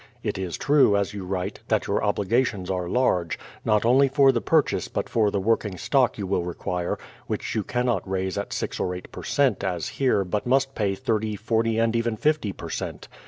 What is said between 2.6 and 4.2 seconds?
are large, not only